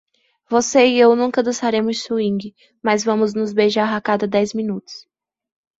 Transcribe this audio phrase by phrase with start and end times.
[0.49, 5.07] Você e eu nunca dançaremos swing, mas vamos nos beijar a cada dez minutos.